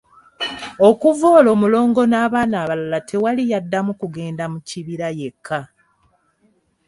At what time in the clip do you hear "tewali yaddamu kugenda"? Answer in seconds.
3.09-4.43